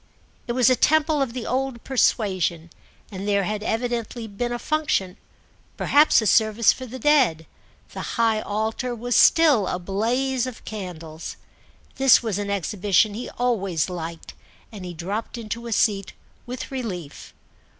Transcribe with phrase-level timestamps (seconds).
[0.47, 2.71] It was a temple of the old persuasion,
[3.11, 7.45] and there had evidently been a function—perhaps a service for the dead;
[7.93, 11.35] the high altar was still a blaze of candles.
[11.97, 14.33] This was an exhibition he always liked,
[14.71, 16.13] and he dropped into a seat
[16.47, 17.35] with relief.